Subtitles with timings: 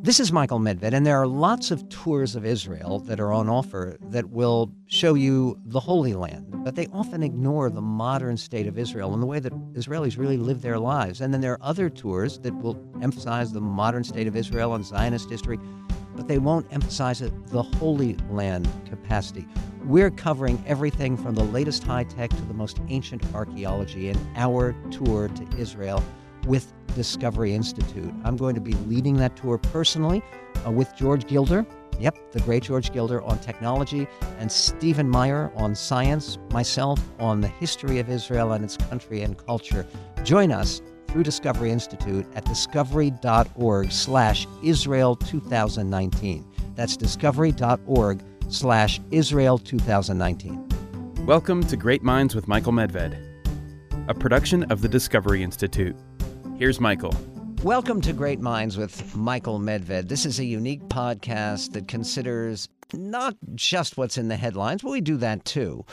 [0.00, 3.48] This is Michael Medved, and there are lots of tours of Israel that are on
[3.48, 8.68] offer that will show you the Holy Land, but they often ignore the modern state
[8.68, 11.20] of Israel and the way that Israelis really live their lives.
[11.20, 14.84] And then there are other tours that will emphasize the modern state of Israel and
[14.84, 15.58] Zionist history,
[16.14, 19.48] but they won't emphasize the Holy Land capacity.
[19.84, 24.74] We're covering everything from the latest high tech to the most ancient archaeology in our
[24.92, 26.04] tour to Israel
[26.48, 28.12] with Discovery Institute.
[28.24, 30.22] I'm going to be leading that tour personally
[30.66, 31.64] uh, with George Gilder.
[32.00, 34.06] Yep, the great George Gilder on technology,
[34.38, 39.36] and Stephen Meyer on science, myself on the history of Israel and its country and
[39.36, 39.86] culture.
[40.24, 46.44] Join us through Discovery Institute at discovery.org slash Israel 2019.
[46.74, 50.68] That's discovery.org slash Israel 2019.
[51.26, 53.18] Welcome to Great Minds with Michael Medved,
[54.08, 55.96] a production of the Discovery Institute.
[56.58, 57.14] Here's Michael.
[57.62, 60.08] Welcome to Great Minds with Michael Medved.
[60.08, 65.00] This is a unique podcast that considers not just what's in the headlines, but we
[65.00, 65.84] do that too.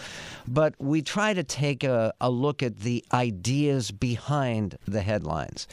[0.48, 5.68] But we try to take a, a look at the ideas behind the headlines.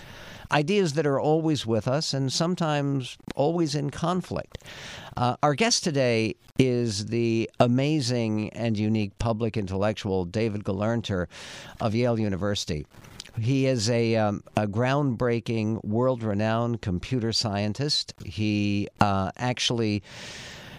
[0.50, 4.58] Ideas that are always with us and sometimes always in conflict.
[5.16, 11.28] Uh, our guest today is the amazing and unique public intellectual David Gelernter
[11.80, 12.84] of Yale University.
[13.40, 18.14] He is a, um, a groundbreaking, world renowned computer scientist.
[18.24, 20.02] He uh, actually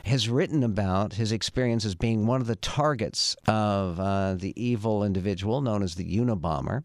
[0.06, 5.04] has written about his experience as being one of the targets of uh, the evil
[5.04, 6.84] individual known as the Unabomber.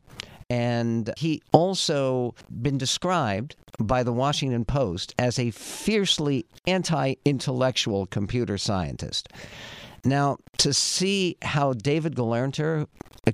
[0.50, 8.56] And he also been described by the Washington Post as a fiercely anti intellectual computer
[8.56, 9.28] scientist.
[10.04, 12.86] Now, to see how David Gelernter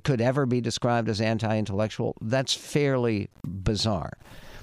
[0.03, 4.13] could ever be described as anti intellectual, that's fairly bizarre.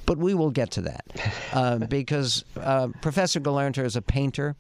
[0.05, 1.05] But we will get to that
[1.53, 4.56] uh, because uh, Professor Gelernter is a painter.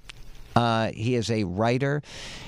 [0.54, 2.02] Uh, he is a writer.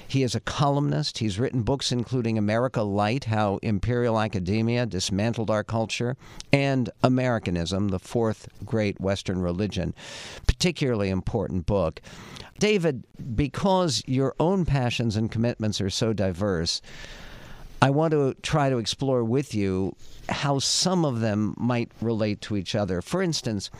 [0.06, 1.18] He is a columnist.
[1.18, 6.16] He's written books including America Lite How Imperial Academia Dismantled Our Culture,
[6.52, 9.94] and Americanism, the fourth great Western religion.
[10.46, 12.00] Particularly important book.
[12.58, 13.04] David,
[13.34, 16.80] because your own passions and commitments are so diverse,
[17.82, 19.96] I want to try to explore with you
[20.28, 23.02] how some of them might relate to each other.
[23.02, 23.70] For instance,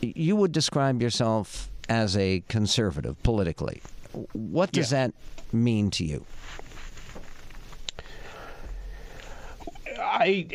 [0.00, 3.80] you would describe yourself as a conservative politically.
[4.32, 5.08] What does yeah.
[5.08, 5.14] that
[5.52, 6.24] mean to you?
[9.98, 10.46] I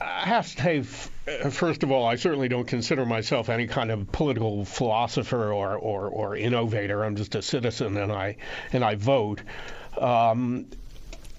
[0.00, 0.82] I have to say,
[1.50, 6.06] first of all, I certainly don't consider myself any kind of political philosopher or, or,
[6.08, 7.04] or innovator.
[7.04, 8.36] I'm just a citizen, and I
[8.72, 9.42] and I vote.
[9.98, 10.66] Um,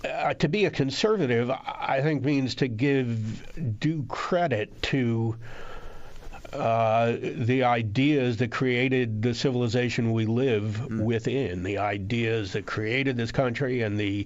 [0.03, 5.35] uh, to be a conservative, I think means to give due credit to
[6.53, 11.03] uh, the ideas that created the civilization we live mm.
[11.03, 14.25] within, the ideas that created this country and the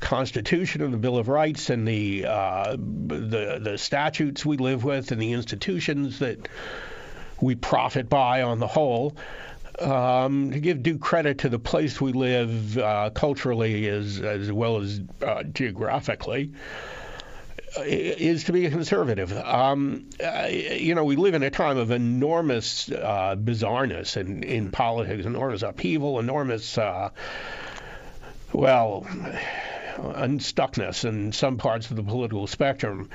[0.00, 5.10] Constitution and the Bill of Rights and the uh, the the statutes we live with
[5.10, 6.48] and the institutions that
[7.40, 9.16] we profit by on the whole.
[9.80, 14.78] Um, to give due credit to the place we live uh, culturally as as well
[14.78, 16.52] as uh, geographically
[17.76, 19.36] is to be a conservative.
[19.36, 24.70] Um, uh, you know, we live in a time of enormous uh, bizarreness in, in
[24.70, 27.10] politics, enormous upheaval, enormous, uh,
[28.52, 29.06] well,
[29.98, 33.10] unstuckness in some parts of the political spectrum.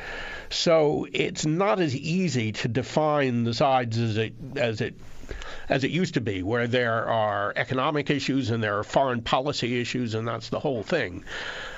[0.49, 4.95] So it's not as easy to define the sides as it as it
[5.69, 9.79] as it used to be, where there are economic issues and there are foreign policy
[9.79, 11.23] issues, and that's the whole thing.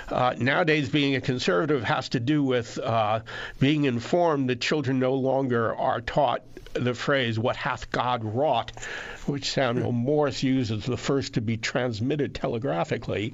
[0.10, 3.22] Uh, nowadays, being a conservative has to do with uh,
[3.60, 6.44] being informed that children no longer are taught
[6.74, 8.72] the phrase "What hath God wrought,"
[9.26, 13.34] which Samuel Morse uses the first to be transmitted telegraphically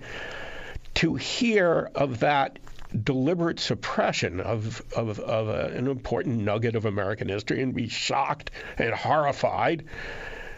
[0.95, 2.59] to hear of that
[3.03, 8.51] deliberate suppression of, of, of a, an important nugget of American history and be shocked
[8.77, 9.85] and horrified.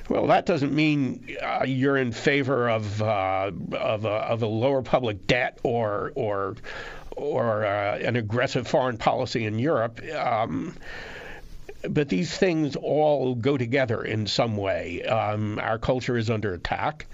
[0.10, 4.82] Well, that doesn't mean uh, you're in favor of uh, of, a, of, a, lower
[4.82, 6.56] public debt or or
[7.12, 10.02] or uh, an aggressive foreign policy in Europe.
[10.14, 10.76] Um,
[11.90, 15.04] but these things all go together in some way.
[15.04, 17.08] Um, our culture is under attack.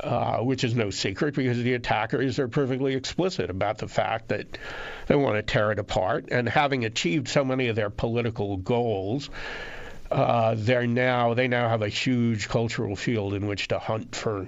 [0.00, 4.46] Uh, which is no secret because the attackers are perfectly explicit about the fact that
[5.08, 6.26] they want to tear it apart.
[6.30, 9.28] And having achieved so many of their political goals,
[10.10, 14.46] uh, they're now they now have a huge cultural field in which to hunt for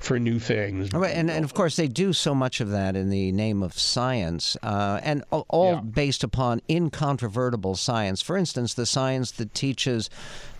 [0.00, 0.90] for new things.
[0.94, 3.78] Right, and, and of course they do so much of that in the name of
[3.78, 5.80] science, uh, and all, all Yeah.
[5.82, 8.22] based upon incontrovertible science.
[8.22, 10.08] For instance, the science that teaches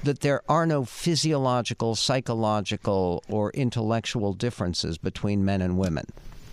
[0.05, 6.05] that there are no physiological, psychological, or intellectual differences between men and women.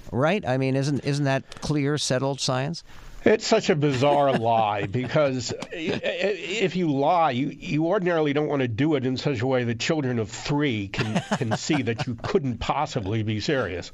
[0.09, 0.47] Right?
[0.47, 2.83] I mean, isn't isn't that clear, settled science?
[3.27, 8.69] It's such a bizarre lie because if you lie, you, you ordinarily don't want to
[8.69, 12.15] do it in such a way that children of three can, can see that you
[12.15, 13.91] couldn't possibly be serious.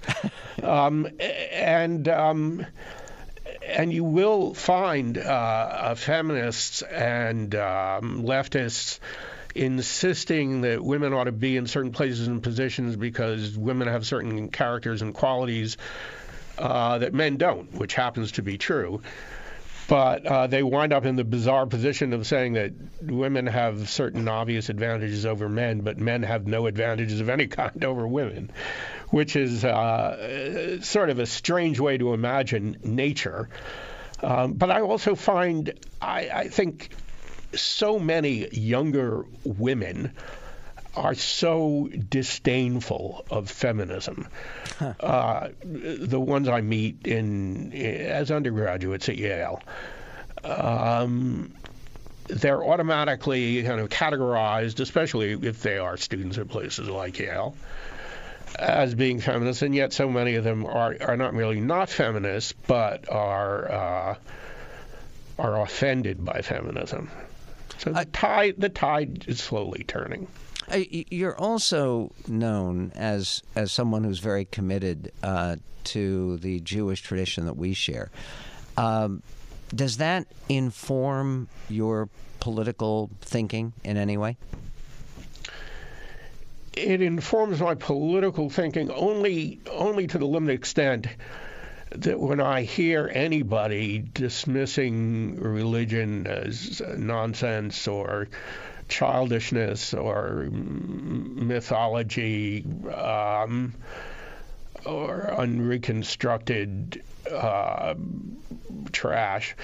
[0.61, 2.65] Um, and um,
[3.65, 8.99] and you will find uh, uh, feminists and um, leftists
[9.55, 14.49] insisting that women ought to be in certain places and positions because women have certain
[14.49, 15.77] characters and qualities
[16.57, 19.01] uh, that men don't, which happens to be true.
[19.87, 22.71] But uh, they wind up in the bizarre position of saying that
[23.01, 27.83] women have certain obvious advantages over men, but men have no advantages of any kind
[27.85, 28.49] over women,
[29.09, 33.49] which is uh, sort of a strange way to imagine nature.
[34.21, 36.95] Um, but I also find, I, I think,
[37.53, 40.13] so many younger women
[40.95, 44.27] are so disdainful of feminism.
[44.99, 49.61] Uh, the ones I meet in as undergraduates at Yale,
[50.43, 51.53] um,
[52.27, 57.55] they're automatically kind of categorized, especially if they are students at places like Yale,
[58.57, 62.53] as being feminists, and yet so many of them are are not merely not feminists,
[62.67, 64.15] but are uh,
[65.39, 67.09] are offended by feminism.
[67.79, 70.27] So the tide the tide is slowly turning.
[70.71, 77.57] You're also known as as someone who's very committed uh, to the Jewish tradition that
[77.57, 78.09] we share.
[78.77, 79.21] Um,
[79.73, 84.37] does that inform your political thinking in any way?
[86.75, 91.07] it informs my political thinking only only to the limited extent
[91.91, 98.27] that when I hear anybody dismissing religion as nonsense or
[98.87, 103.73] childishness or mythology um,
[104.85, 107.01] or unreconstructed
[107.31, 107.93] uh,
[108.91, 109.55] trash,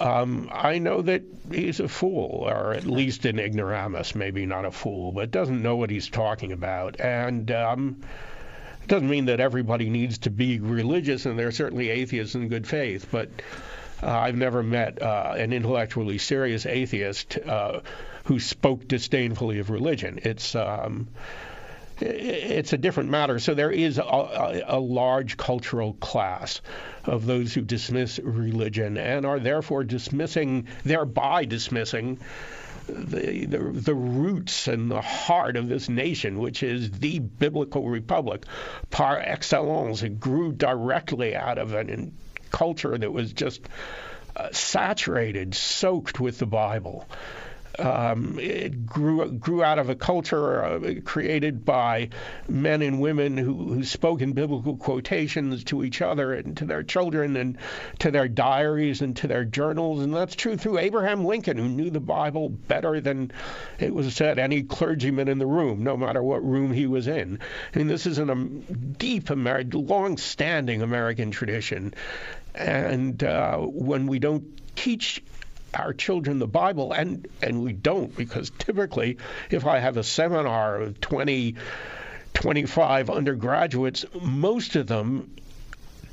[0.00, 1.22] um, I know that
[1.52, 5.76] he's a fool, or at least an ignoramus, maybe not a fool, but doesn't know
[5.76, 6.98] what he's talking about.
[7.00, 8.02] And um,
[8.82, 12.48] it doesn't mean that everybody needs to be religious, and there are certainly atheists in
[12.48, 13.28] good faith, but
[14.02, 17.80] uh, I've never met uh, an intellectually serious atheist uh,
[18.24, 20.20] who spoke disdainfully of religion.
[20.22, 21.08] It's um,
[22.00, 23.38] it's a different matter.
[23.38, 26.62] So there is a, a, large cultural class
[27.04, 32.18] of those who dismiss religion and are therefore dismissing, thereby dismissing
[32.86, 38.44] the, the the roots and the heart of this nation, which is the biblical republic
[38.90, 40.02] par excellence.
[40.02, 42.12] It grew directly out of an
[42.50, 43.60] culture that was just
[44.36, 47.06] uh, saturated, soaked with the Bible.
[47.78, 52.10] Um, it grew grew out of a culture uh, created by
[52.48, 56.82] men and women who, who spoke in biblical quotations to each other and to their
[56.82, 57.58] children and
[58.00, 61.90] to their diaries and to their journals, and that's true through Abraham Lincoln, who knew
[61.90, 63.30] the Bible better than
[63.78, 67.38] it was said any clergyman in the room, no matter what room he was in.
[67.74, 68.60] I mean, this is a um,
[68.98, 71.94] deep, Amer- long-standing American tradition,
[72.54, 74.44] and uh, when we don't
[74.76, 75.22] teach
[75.74, 79.18] our children the Bible, and and we don't because typically,
[79.50, 81.54] if I have a seminar of 20,
[82.34, 85.30] 25 undergraduates, most of them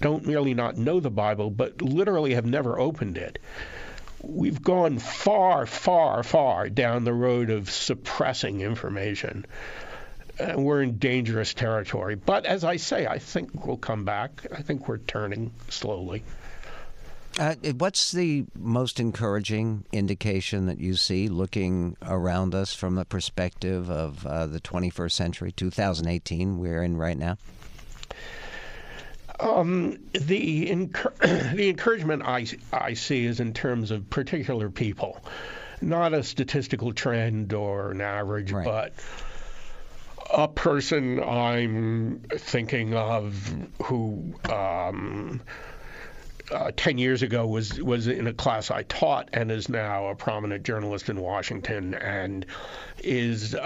[0.01, 3.39] don't merely not know the Bible, but literally have never opened it.
[4.21, 9.45] We've gone far, far, far down the road of suppressing information.
[10.39, 12.15] And we're in dangerous territory.
[12.15, 14.45] But as I say, I think we'll come back.
[14.55, 16.23] I think we're turning slowly.
[17.39, 23.91] Uh, what's the most encouraging indication that you see looking around us from the perspective
[23.91, 27.37] of uh, the 21st century, 2018, we're in right now?
[29.39, 30.65] Um, the
[31.21, 35.23] the encouragement I, I see is in terms of particular people,
[35.79, 38.65] not a statistical trend or an average, Right.
[38.65, 38.93] but
[40.35, 43.35] a person I'm thinking of
[43.83, 45.41] who um,
[46.51, 50.15] uh, 10 years ago was was in a class I taught and is now a
[50.15, 52.45] prominent journalist in Washington and
[52.99, 53.57] is uh,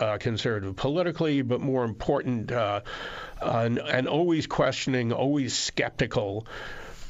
[0.00, 2.80] uh, conservative politically, but more important, uh,
[3.40, 6.46] and, and always questioning, always skeptical.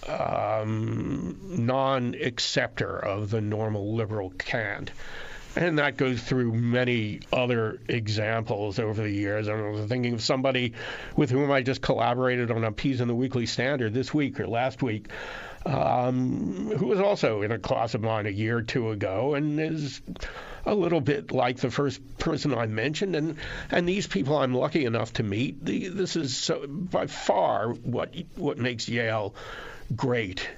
[0.09, 4.91] Um, non-acceptor of the normal liberal cant
[5.55, 9.49] And that goes through many other examples over the years.
[9.49, 10.73] I was thinking of somebody
[11.17, 14.47] with whom I just collaborated on a piece in the Weekly Standard this week or
[14.47, 15.09] last week,
[15.67, 19.61] um, who was also in a class of mine a year or two ago and
[19.61, 20.01] is
[20.65, 23.15] a little bit like the first person I mentioned.
[23.15, 23.37] And,
[23.71, 28.15] and these people I'm lucky enough to meet, the, this is so, by far what,
[28.37, 29.35] what makes Yale
[29.95, 30.49] great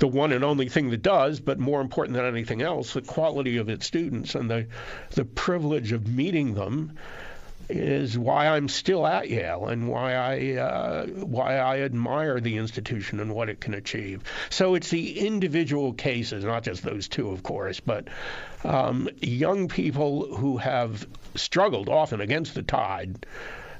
[0.00, 3.58] the one and only thing that does, but more important than anything else, the quality
[3.58, 4.66] of its students and the
[5.10, 6.98] the privilege of meeting them
[7.68, 13.20] is why I'm still at Yale and why I uh, why I admire the institution
[13.20, 14.22] and what it can achieve.
[14.48, 18.08] So it's the individual cases, not just those two, of course, but
[18.64, 23.26] um, young people who have struggled often against the tide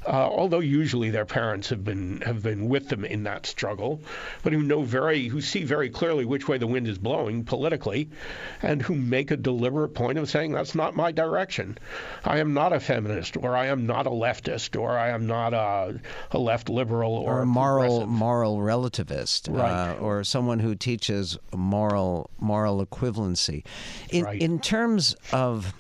[0.07, 4.00] uh, although usually their parents have been have been with them in that struggle,
[4.42, 8.09] but who know very who see very clearly which way the wind is blowing politically,
[8.62, 11.76] and who make a deliberate point of saying that's not my direction.
[12.25, 15.52] I am not a feminist, or I am not a leftist, or I am not
[15.52, 19.90] a, a left liberal or, or a moral moral relativist, right.
[19.90, 23.64] uh, or someone who teaches moral moral equivalency.
[24.11, 24.40] In right.
[24.40, 25.75] in terms of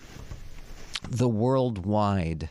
[1.08, 2.50] the worldwide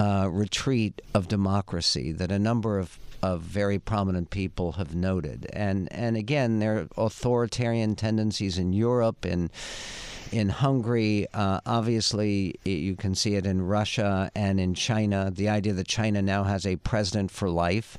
[0.00, 5.90] uh, retreat of democracy that a number of of very prominent people have noted, and
[5.90, 9.50] and again, there are authoritarian tendencies in Europe and
[10.30, 11.26] in Hungary.
[11.32, 15.30] Uh, obviously, you can see it in Russia and in China.
[15.34, 17.96] The idea that China now has a president for life.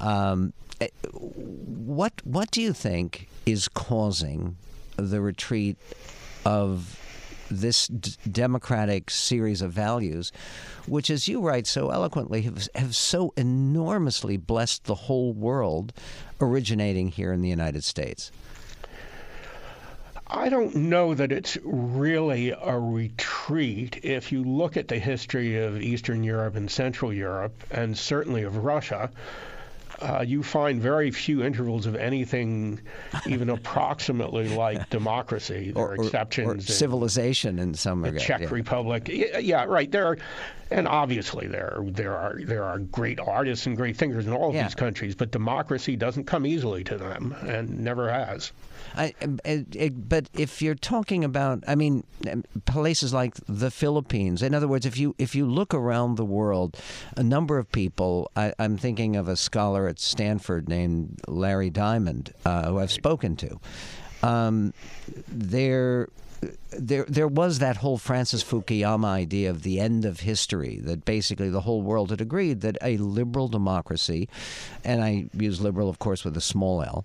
[0.00, 4.56] Um, eh, what what do you think is causing
[4.96, 5.78] the retreat
[6.44, 6.97] of
[7.50, 10.32] this d- democratic series of values,
[10.86, 15.92] which, as you write so eloquently, have, have so enormously blessed the whole world,
[16.40, 18.30] originating here in the United States?
[20.30, 24.04] I don't know that it's really a retreat.
[24.04, 28.58] If you look at the history of Eastern Europe and Central Europe, and certainly of
[28.58, 29.10] Russia,
[30.00, 32.80] uh, you find very few intervals of anything
[33.26, 35.72] even approximately like democracy.
[35.72, 36.68] There or, are exceptions.
[36.68, 38.26] Or civilization in some the regard.
[38.26, 38.48] Czech yeah.
[38.50, 39.08] Republic.
[39.08, 39.90] Yeah, yeah, right.
[39.90, 40.18] There, are,
[40.70, 44.54] and obviously there there are there are great artists and great thinkers in all of
[44.54, 44.64] Yeah.
[44.64, 48.52] these countries, but democracy doesn't come easily to them, and never has.
[48.98, 49.14] I,
[49.44, 54.42] it, but if you're talking about, I mean, um, places like the Philippines.
[54.42, 56.76] In other words, if you if you look around the world,
[57.16, 58.30] a number of people.
[58.34, 63.36] I, I'm thinking of a scholar at Stanford named Larry Diamond, uh, who I've spoken
[63.36, 63.60] to.
[64.22, 64.74] Um,
[65.28, 66.08] there.
[66.70, 70.78] There, there was that whole Francis Fukuyama idea of the end of history.
[70.78, 74.28] That basically the whole world had agreed that a liberal democracy,
[74.84, 77.04] and I use liberal, of course, with a small l,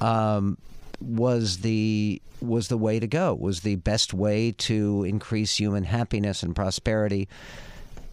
[0.00, 0.56] um,
[1.02, 3.34] was the was the way to go.
[3.34, 7.28] Was the best way to increase human happiness and prosperity.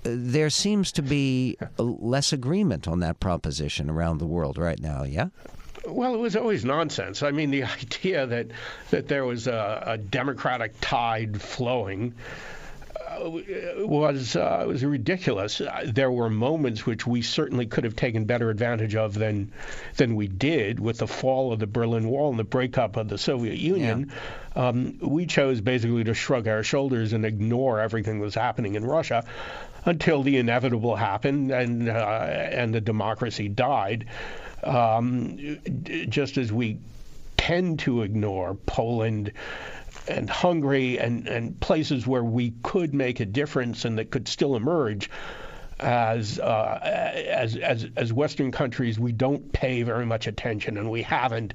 [0.06, 5.04] Uh, There seems to be less agreement on that proposition around the world right now.
[5.04, 5.30] Yeah.
[5.88, 7.24] Well, it was always nonsense.
[7.24, 8.48] I mean, the idea that
[8.92, 12.14] that there was a, a democratic tide flowing
[13.24, 15.62] was uh, was ridiculous.
[15.62, 19.52] Uh, There were moments which we certainly could have taken better advantage of than
[19.98, 23.18] than we did with the fall of the Berlin Wall and the breakup of the
[23.18, 24.12] Soviet Union.
[24.56, 28.86] Um, we chose basically to shrug our shoulders and ignore everything that was happening in
[28.86, 29.26] Russia
[29.86, 34.06] until the inevitable happened and uh, and the democracy died.
[34.64, 35.60] Um,
[36.10, 36.80] just as we
[37.38, 39.32] tend to ignore Poland
[40.10, 44.56] and Hungary and, and places where we could make a difference and that could still
[44.56, 45.10] emerge
[45.80, 51.04] as uh, as as as Western countries, we don't pay very much attention, and we
[51.04, 51.54] haven't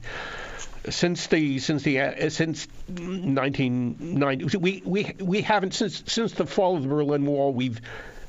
[0.88, 4.56] since the since the uh, since 1990.
[4.56, 7.52] We we we haven't since since the fall of the Berlin Wall.
[7.52, 7.80] We've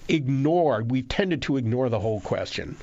[0.10, 0.92] ignored.
[0.92, 2.76] We've tended to ignore the whole question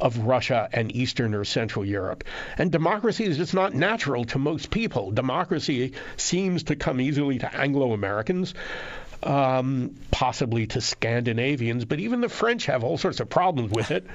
[0.00, 2.24] of Russia and Eastern or Central Europe.
[2.58, 5.10] And democracy is just not natural to most people.
[5.10, 8.54] Democracy seems to come easily to Anglo Americans.
[9.22, 14.06] Um, possibly to Scandinavians, but even the French have all sorts of problems with it.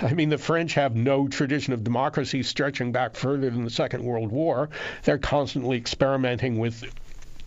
[0.00, 4.02] I mean, the French have no tradition of democracy stretching back further than the Second
[4.02, 4.68] World War.
[5.04, 6.84] They're constantly experimenting with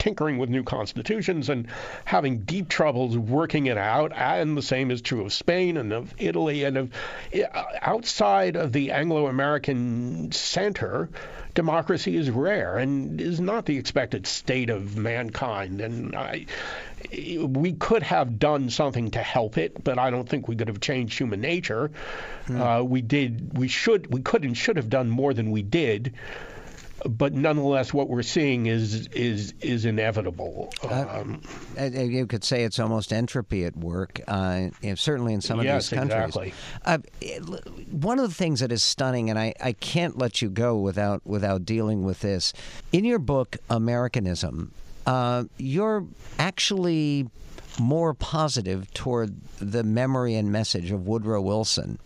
[0.01, 1.67] tinkering with new constitutions and
[2.05, 4.11] having deep troubles working it out.
[4.15, 6.91] And the same is true of Spain and of Italy and of
[7.79, 11.07] outside of the Anglo-American center.
[11.53, 15.81] Democracy is rare and is not the expected state of mankind.
[15.81, 16.47] And I,
[17.11, 20.79] we could have done something to help it, but I don't think we could have
[20.79, 21.91] changed human nature.
[22.49, 26.13] Uh, we did, we should, we could and should have done more than we did
[27.09, 30.71] but nonetheless, what we're seeing is is is inevitable.
[30.89, 31.41] Um,
[31.79, 35.89] Uh, you could say it's almost entropy at work, uh, certainly in some of Yes,
[35.89, 36.35] these countries.
[36.35, 36.53] exactly.
[36.85, 36.97] Uh,
[37.91, 41.21] one of the things that is stunning, and I, I can't let you go without
[41.25, 42.53] without dealing with this.
[42.91, 44.71] In your book, Americanism,
[45.05, 46.05] uh, you're
[46.39, 47.27] actually
[47.79, 51.97] more positive toward the memory and message of Woodrow Wilson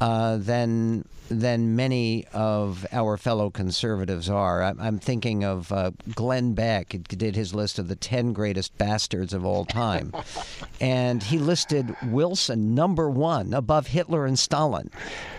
[0.00, 4.64] uh, than than many of our fellow conservatives are.
[4.64, 6.90] I'm, I'm thinking of uh, Glenn Beck.
[6.90, 10.12] He did his list of the ten greatest bastards of all time,
[10.80, 14.90] and he listed Wilson number one above Hitler and Stalin.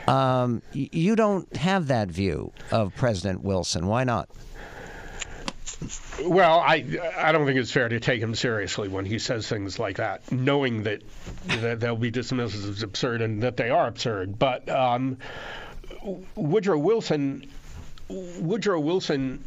[0.08, 3.88] Um, you don't have that view of President Wilson.
[3.88, 4.30] Why not?
[6.24, 6.86] Well, I
[7.18, 10.32] I don't think it's fair to take him seriously when he says things like that,
[10.32, 11.02] knowing that
[11.48, 14.38] that they'll be dismissed as absurd and that they are absurd.
[14.38, 15.18] But um,
[16.36, 17.50] Woodrow Wilson,
[18.10, 19.44] Woodrow Wilson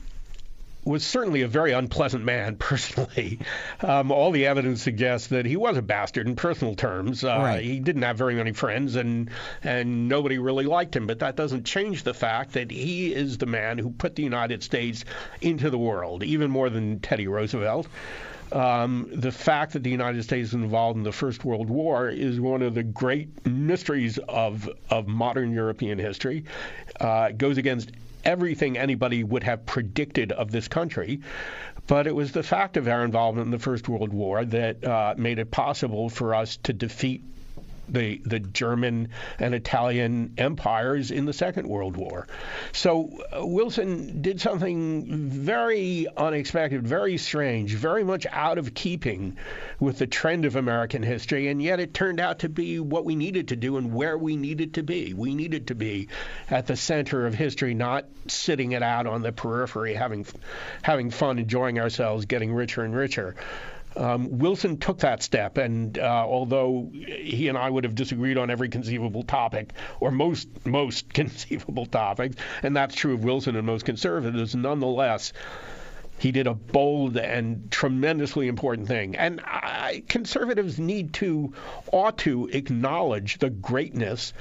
[0.85, 3.39] was certainly a very unpleasant man personally.
[3.81, 7.25] Um, all the evidence suggests that he was a bastard in personal terms.
[7.25, 7.65] Uh, Right.
[7.65, 9.31] He didn't have very many friends, and
[9.63, 11.07] and nobody really liked him.
[11.07, 14.63] But that doesn't change the fact that he is the man who put the United
[14.63, 15.05] States
[15.41, 17.87] into the world, even more than Teddy Roosevelt.
[18.53, 22.39] Um, the fact that the United States was involved in the First World War is
[22.39, 26.45] one of the great mysteries of of modern European history.
[27.01, 27.91] Uh, it goes against
[28.25, 31.21] everything anybody would have predicted of this country.
[31.87, 35.15] But it was the fact of our involvement in the First World War that uh,
[35.19, 37.23] made it possible for us to defeat
[37.89, 42.27] the the German and Italian empires in the Second World War.
[42.73, 49.37] So uh, Wilson did something very unexpected, very strange, very much out of keeping
[49.81, 53.17] with the trend of American history, and yet it turned out to be what we
[53.17, 55.15] needed to do and where we needed to be.
[55.15, 56.09] We needed to be
[56.51, 60.27] at the center of history, not sitting it out on the periphery, having
[60.83, 63.35] having fun, enjoying ourselves, getting richer and richer.
[63.97, 68.51] Um, Wilson took that step, and uh, although he and I would have disagreed on
[68.51, 73.85] every conceivable topic, or most most conceivable topics, and that's true of Wilson and most
[73.85, 75.33] conservatives, nonetheless,
[76.19, 79.17] he did a bold and tremendously important thing.
[79.17, 81.53] And I, conservatives need to,
[81.93, 84.33] ought to acknowledge the greatness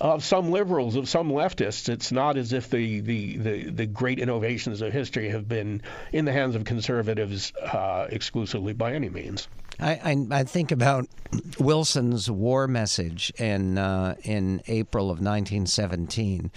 [0.00, 1.88] of some liberals, of some leftists.
[1.88, 5.82] It's not as if the, the, the, the great innovations of history have been
[6.12, 9.48] in the hands of conservatives uh, exclusively by any means.
[9.80, 11.08] I, I, I think about
[11.58, 16.50] Wilson's war message in uh, in April of 1917,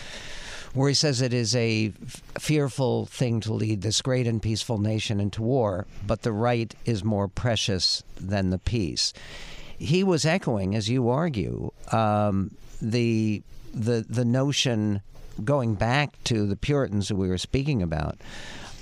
[0.74, 4.80] where he says it is a f- fearful thing to lead this great and peaceful
[4.80, 9.14] nation into war, but the right is more precious than the peace.
[9.78, 12.52] He was echoing, as you argue, um,
[12.82, 13.42] the
[13.74, 15.02] the the notion
[15.44, 18.18] going back to the Puritans that we were speaking about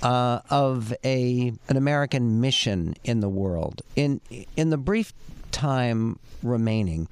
[0.02, 3.82] uh, of a an American mission in the world.
[3.96, 4.20] In
[4.56, 5.12] in the brief
[5.52, 7.08] time remaining,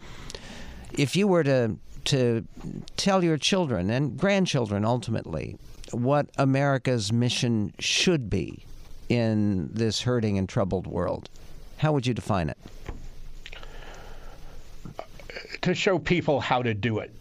[0.92, 2.44] if you were to to
[2.96, 5.58] tell your children and grandchildren ultimately
[5.92, 8.64] what America's mission should be
[9.08, 11.28] in this hurting and troubled world,
[11.78, 12.58] how would you define it?
[15.62, 17.12] To show people how to do it.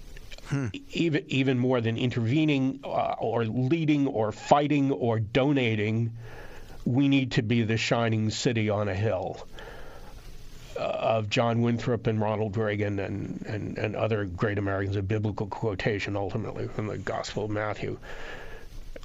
[0.94, 6.14] Even even more than intervening uh, or leading or fighting or donating,
[6.86, 9.46] we need to be the shining city on a hill
[10.78, 15.48] uh, of John Winthrop and Ronald Reagan and, and, and other great Americans, a biblical
[15.48, 18.00] quotation ultimately from the Gospel of Matthew.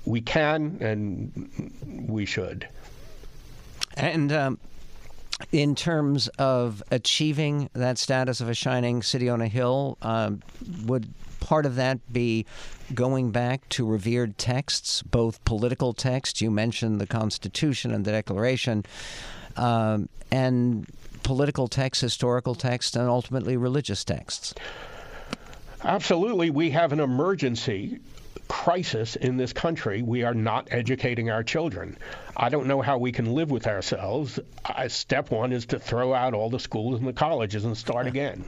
[0.05, 2.69] We can and we should.
[3.97, 4.59] And um,
[5.51, 10.43] in terms of achieving that status of a shining city on a hill, um,
[10.85, 11.09] would
[11.41, 12.47] part of that be
[12.95, 16.41] going back to revered texts, both political texts?
[16.41, 18.85] You mentioned the Constitution and the Declaration,
[19.57, 20.87] um, and
[21.23, 24.55] political texts, historical texts, and ultimately religious texts.
[25.85, 26.51] Absolutely.
[26.51, 27.99] We have an emergency
[28.53, 30.03] crisis in this country.
[30.03, 31.97] We are not educating our children.
[32.37, 34.39] I don't know how we can live with ourselves.
[34.63, 38.07] Uh, step one is to throw out all the schools and the colleges and start
[38.07, 38.45] again.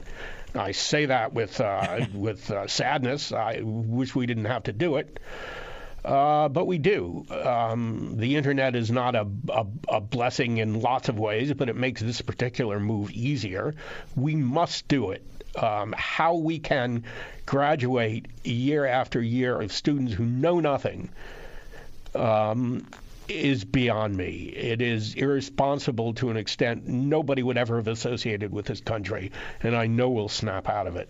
[0.53, 3.31] I say that with uh, with uh, sadness.
[3.31, 5.19] I wish we didn't have to do it.
[6.05, 7.25] Uh, but we do.
[7.31, 11.75] Um, the internet is not a, a, a blessing in lots of ways, but it
[11.75, 13.73] makes this particular move easier.
[14.15, 15.23] We must do it.
[15.55, 17.05] Um, how we can
[17.47, 21.09] graduate year after year of students who know nothing
[22.13, 22.85] um,
[23.27, 24.53] is beyond me.
[24.55, 29.31] It is irresponsible to an extent nobody would ever have associated with this country,
[29.63, 31.09] and I know we'll snap out of it.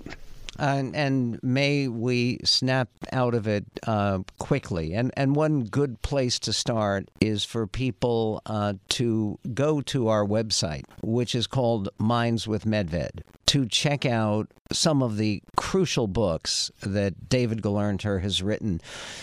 [0.57, 4.93] And, and may we snap out of it uh, quickly.
[4.93, 10.25] And, and one good place to start is for people uh, to go to our
[10.25, 16.71] website, which is called Minds with Medved, to check out some of the crucial books
[16.81, 18.81] that David Gelernter has written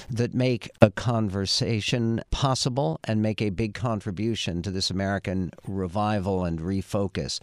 [0.08, 6.60] that make a conversation possible and make a big contribution to this American revival and
[6.60, 7.40] refocus.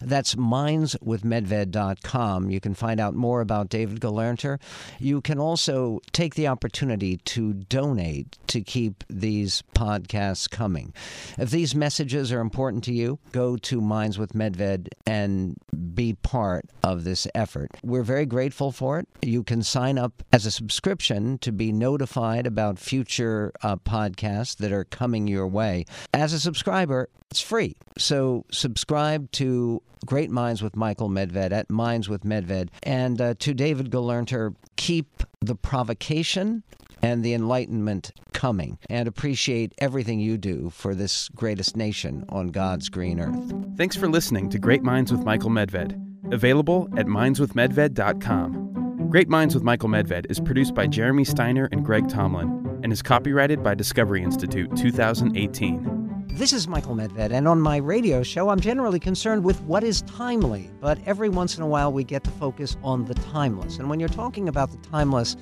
[0.00, 2.50] That's mindswithmedved.com.
[2.50, 4.58] You can find out more about David Gelernter.
[4.98, 10.94] You can also take the opportunity to donate to keep these podcasts coming.
[11.36, 15.58] If these messages are important to you, go to Minds with Medved and
[15.94, 17.70] be part of this effort.
[17.82, 19.08] We're very grateful for it.
[19.22, 24.72] You can sign up as a subscription to be notified about future uh, podcasts that
[24.72, 25.84] are coming your way.
[26.14, 27.76] As a subscriber, it's free.
[27.98, 33.54] So subscribe to Great Minds with Michael Medved at Minds with Medved and uh, to
[33.54, 34.54] David Gelernter.
[34.76, 36.62] Keep the provocation
[37.02, 42.88] and the enlightenment coming and appreciate everything you do for this greatest nation on God's
[42.88, 43.52] green earth.
[43.76, 45.98] Thanks for listening to Great Minds with Michael Medved,
[46.30, 49.08] available at mindswithmedved.com.
[49.10, 53.02] Great Minds with Michael Medved is produced by Jeremy Steiner and Greg Tomlin and is
[53.02, 56.02] copyrighted by Discovery Institute 2018.
[56.34, 60.00] This is Michael Medved, and on my radio show, I'm generally concerned with what is
[60.02, 63.78] timely, but every once in a while we get to focus on the timeless.
[63.78, 65.36] And when you're talking about the timeless,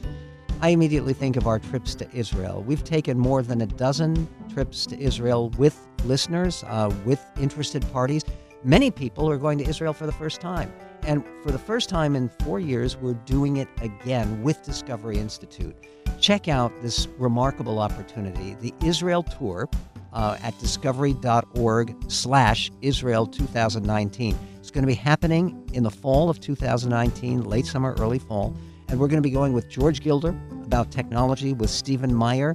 [0.60, 2.64] I immediately think of our trips to Israel.
[2.64, 8.24] We've taken more than a dozen trips to Israel with listeners, uh, with interested parties.
[8.62, 10.70] Many people are going to Israel for the first time.
[11.02, 15.74] And for the first time in four years, we're doing it again with Discovery Institute.
[16.20, 19.66] Check out this remarkable opportunity, the Israel Tour
[20.12, 24.38] uh, at discovery.org slash Israel 2019.
[24.58, 28.54] It's going to be happening in the fall of 2019, late summer, early fall.
[28.88, 32.52] And we're going to be going with George Gilder about technology, with Stephen Meyer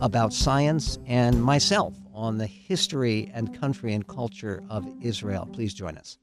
[0.00, 5.48] about science, and myself on the history and country and culture of Israel.
[5.52, 6.18] Please join us.